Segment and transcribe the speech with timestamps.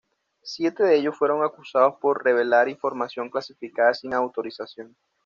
[0.41, 4.97] Siete de ellos fueron acusados por revelar información clasificada sin autorización.